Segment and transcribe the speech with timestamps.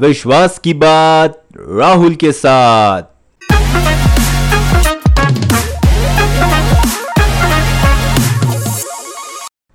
[0.00, 3.02] विश्वास की बात राहुल के साथ।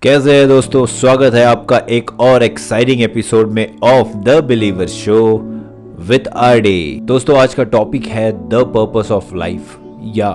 [0.02, 0.86] कैसे है दोस्तों?
[0.86, 5.38] स्वागत है आपका एक और एक्साइटिंग एपिसोड में of the believer show
[6.00, 10.30] with are day दोस्तों, आज का टॉपिक है द पर्पस ऑफ़ लाइफ या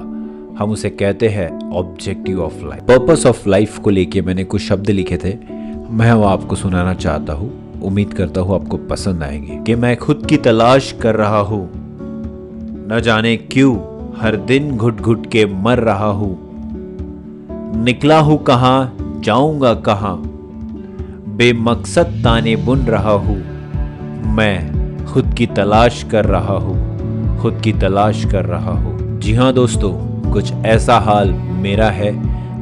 [0.59, 4.91] हम उसे कहते हैं objective of life purpose of life को लेके मैंने कुछ शब्द
[4.91, 5.37] लिखे थे।
[5.91, 10.27] मैं वो आपको सुनाना चाहता हूँ। उम्मीद करता हूँ आपको पसंद आएँगे कि मैं खुद
[10.27, 11.71] की तलाश कर रहा हूँ।
[12.93, 13.77] न जाने क्यों
[14.17, 16.39] हर दिन घुट घुट के मर रहा हूँ।
[17.85, 20.17] निकला हूँ कहाँ, जाऊँगा कहाँ?
[21.29, 23.39] बेमकसद ताने बुन रहा हूँ।
[24.35, 29.53] मैं खुद की तलाश कर रहा हूँ, खुद की तलाश कर रहा हूँ। जी हाँ
[29.53, 29.93] दोस्तों,
[30.33, 32.13] कुछ ऐसा हाल मेरा है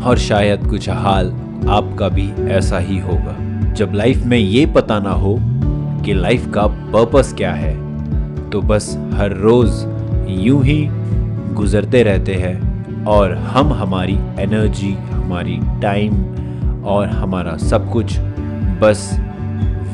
[0.03, 1.27] और शायद कुछ हाल
[1.69, 5.37] आपका भी ऐसा ही होगा। जब लाइफ में ये पता ना हो
[6.05, 7.75] कि लाइफ का पर्पस क्या है
[8.51, 9.71] तो बस हर रोज
[10.29, 10.87] यूँ ही
[11.55, 16.13] गुजरते रहते हैं और हम हमारी एनर्जी हमारी टाइम
[16.85, 18.19] और हमारा सब कुछ
[18.81, 19.11] बस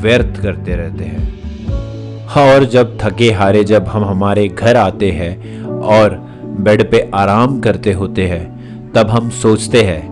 [0.03, 5.63] व्यर्थ करते रहते हैं। हाँ और जब थके हारे जब हम हमारे घर आते हैं
[5.65, 6.15] और
[6.61, 10.03] बेड पे आराम करते होते हैं, तब हम सोचते हैं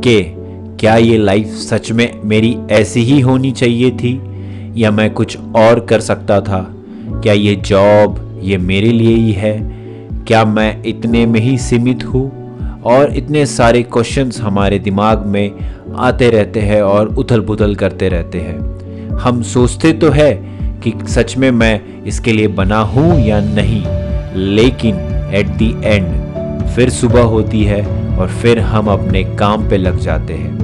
[0.00, 0.20] कि
[0.82, 4.10] क्या ये लाइफ सच में मेरी ऐसी ही होनी चाहिए थी?
[4.76, 6.74] या मैं कुछ और कर सकता था?
[7.22, 9.52] क्या ये जॉब ये मेरे लिए ही है?
[10.26, 12.24] क्या मैं इतने में ही सीमित हूँ?
[12.82, 15.52] और इतने सारे क्वेश्चंस हमारे दिमाग में
[15.96, 18.58] आते रहते हैं और उथल पुथल करते रहते हैं।
[19.18, 20.32] हम सोचते तो है
[20.84, 23.84] कि सच में मैं इसके लिए बना हूँ या नहीं,
[24.54, 24.96] लेकिन
[25.34, 27.84] एट दी एंड फिर सुबह होती है
[28.18, 30.61] और फिर हम अपने काम पे लग जाते हैं।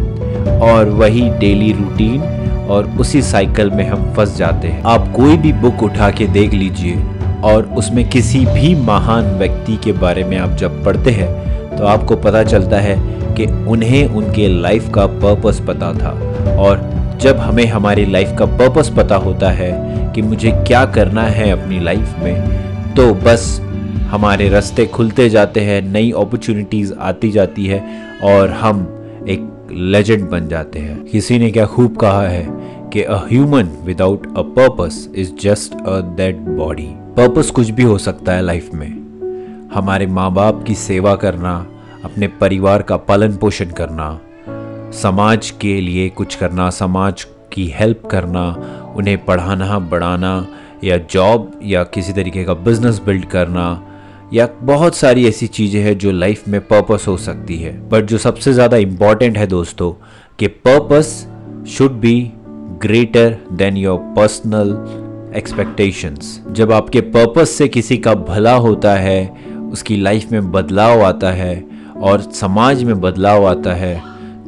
[0.63, 2.21] और वही डेली रूटीन
[2.71, 6.55] और उसी साइकिल में हम फंस जाते हैं। आप कोई भी बुक उठा के देख
[6.55, 6.97] लीजिए
[7.45, 12.17] और उसमें किसी भी महान व्यक्ति के बारे में आप जब पढ़ते हैं तो आपको
[12.17, 12.97] पता चलता है
[13.35, 16.11] कि उन्हें उनके लाइफ का पर्पस पता था।
[16.57, 16.81] और
[17.21, 19.73] जब हमें हमारी लाइफ का पर्पस पता होता है
[20.15, 23.61] कि मुझे क्या करना है अपनी लाइफ में तो बस
[24.11, 27.83] हमारे रास्ते खुलते जाते हैं, नई अपॉर्चुनिटीज़ आती जाती है
[28.25, 28.81] और हम
[29.29, 32.47] एक लेजेंड बन जाते हैं। किसी ने क्या खूब कहा है
[32.93, 37.99] कि a human without a purpose is just a dead body purpose कुछ भी हो
[37.99, 38.89] सकता है लाइफ में।
[39.75, 41.67] हमारे माँ बाप की सेवा करना,
[42.05, 44.21] अपने परिवार का पालन पोषण करना,
[44.93, 48.45] समाज के लिए कुछ करना, समाज की हेल्प करना,
[48.97, 50.47] उन्हें पढ़ाना, बढ़ाना,
[50.85, 53.88] या जॉब या किसी तरीके का बिज़नेस बिल्ड करना
[54.35, 58.19] या बहुत सारी ऐसी चीज़ें हैं जो लाइफ में पर्पस हो सकती है। बट जो
[58.19, 59.93] सबसे ज़्यादा इंपॉर्टेंट है दोस्तों,
[60.39, 61.27] कि purpose
[61.69, 62.21] should be
[62.83, 64.69] greater than your personal
[65.37, 69.29] expectations जब आपके पर्पस से किसी का भला होता है,
[69.73, 71.65] उसकी लाइफ में बदलाव आता है
[72.01, 74.03] और समाज में बदलाव आता है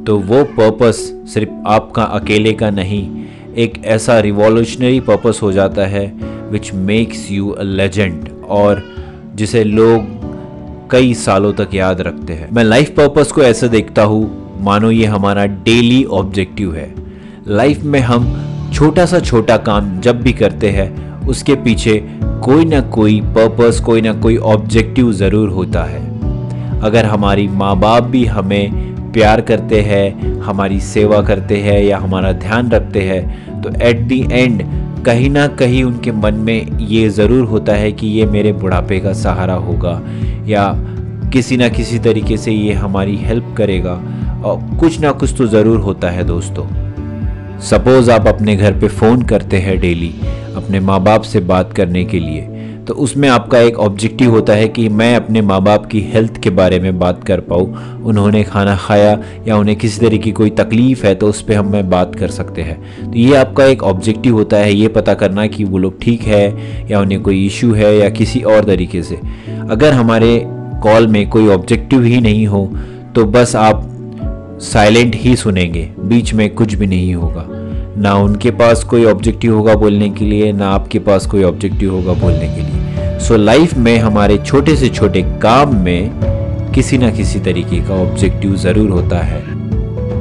[0.04, 0.96] तो वो पर्पस
[1.34, 3.24] सिर्फ़ आपका, अकेले का नहीं,
[3.56, 6.06] एक ऐसा रिवॉल्यूशनरी पर्पस हो जाता है
[6.50, 8.82] which makes you a legend और
[9.40, 14.22] जिसे लोग कई सालों तक याद रखते हैं। मैं लाइफ पर्पस को ऐसे देखता हूँ,
[14.62, 16.88] मानो ये हमारा डेली ऑब्जेक्टिव है।
[17.48, 18.26] लाइफ में हम
[18.74, 20.88] छोटा सा छोटा काम जब भी करते हैं,
[21.26, 21.98] उसके पीछे
[22.44, 26.00] कोई ना कोई पर्पस कोई ना कोई ऑब्जेक्टिव ज़रूर होता है।
[26.80, 32.32] अगर हमारी माँ बाप भी हमें प्यार करते हैं, हमारी सेवा करते हैं या हमारा
[32.38, 34.62] ध्यान रखते हैं तो एट दी एंड
[35.06, 39.12] कहीं ना कहीं उनके मन में ये ज़रूर होता है कि ये मेरे बुढ़ापे का
[39.12, 40.00] सहारा होगा
[40.46, 40.72] या
[41.32, 43.92] किसी ना किसी तरीके से ये हमारी हेल्प करेगा।
[44.44, 46.66] और कुछ ना कुछ तो ज़रूर होता है दोस्तों।
[47.60, 50.12] सपोज़ आप अपने घर पे फ़ोन करते हैं डेली
[50.56, 54.68] अपने माँ बाप से बात करने के लिए। तो उसमें आपका एक ऑब्जेक्टिव होता है
[54.68, 58.76] कि मैं अपने माँ बाप की हेल्थ के बारे में बात कर पाऊँ। उन्होंने खाना
[58.76, 59.18] खाया
[59.48, 62.30] या उन्हें किसी तरह की कोई तकलीफ़ है तो उस पर हम मैं बात कर
[62.30, 66.00] सकते हैं। तो ये आपका एक ऑब्जेक्टिव होता है, ये पता करना कि वो लोग
[66.02, 69.20] ठीक है या उन्हें कोई इशू है या किसी और तरीके से।
[69.70, 70.42] अगर हमारे
[70.82, 72.66] कॉल में कोई ऑब्जेक्टिव ही नहीं हो
[73.14, 73.86] तो बस आप
[74.62, 77.46] साइलेंट ही सुनेंगे, बीच में कुछ भी नहीं होगा।
[77.98, 82.12] ना उनके पास कोई ऑब्जेक्टिव होगा बोलने के लिए ना आपके पास कोई ऑब्जेक्टिव होगा
[82.20, 87.10] बोलने के लिए। सो so, लाइफ में हमारे छोटे से छोटे काम में किसी ना
[87.10, 89.42] किसी तरीके का ऑब्जेक्टिव ज़रूर होता है।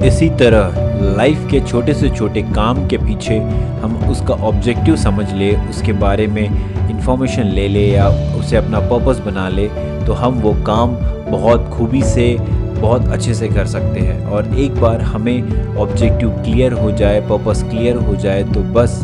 [0.07, 0.87] इसी तरह
[1.17, 3.37] लाइफ के छोटे से छोटे काम के पीछे
[3.83, 6.43] हम उसका ऑब्जेक्टिव समझ ले उसके बारे में
[6.89, 8.07] इंफॉर्मेशन ले ले या
[8.39, 9.67] उसे अपना पर्पस बना ले
[10.05, 10.95] तो हम वो काम
[11.31, 12.31] बहुत खूबी से
[12.81, 17.63] बहुत अच्छे से कर सकते हैं। और एक बार हमें ऑब्जेक्टिव क्लियर हो जाए पर्पस
[17.63, 19.01] क्लियर हो जाए तो बस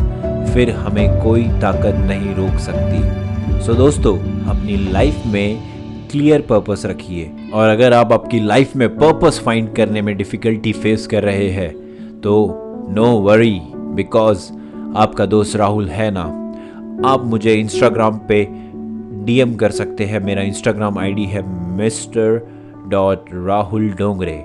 [0.54, 4.16] फिर हमें कोई ताकत नहीं रोक सकती। सो so, दोस्तों
[4.50, 5.58] अपनी लाइफ में
[6.10, 11.06] क्लियर पर्पस रखिए। और अगर आप आपकी लाइफ में पर्पस फाइंड करने में डिफ़िकल्टी फेस
[11.06, 11.70] कर रहे हैं
[12.20, 12.34] तो
[12.90, 14.50] नो वरी बिकॉज़
[14.96, 16.22] आपका दोस्त राहुल है ना।
[17.04, 18.46] आप मुझे इंस्टाग्राम पे
[19.24, 21.42] डीएम कर सकते हैं। मेरा इंस्टाग्राम आईडी है
[21.76, 22.40] मिस्टर
[22.88, 24.44] डॉट राहुल डोंगरे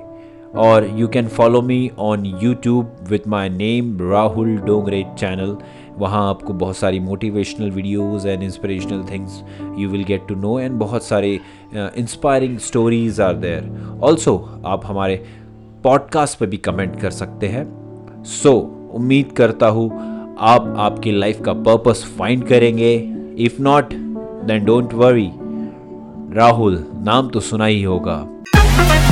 [0.62, 5.56] और you can follow me on YouTube with my name Rahul Dongre channel
[5.98, 9.42] वहाँ आपको बहुत सारी motivational videos and inspirational things
[9.80, 11.40] you will get to know and बहुत सारे
[11.76, 14.36] inspiring stories are there also
[14.66, 15.16] आप हमारे
[15.84, 17.64] पॉडकास्ट पर भी कमेंट कर सकते हैं.
[18.24, 19.90] सो so, उम्मीद करता हूँ
[20.40, 22.94] आप आपकी लाइफ का पर्पस फाइंड करेंगे.
[23.38, 23.94] If not
[24.46, 25.30] then don't worry
[26.36, 28.18] Rahul नाम तो सुना ही होगा.
[28.84, 29.11] Thank you.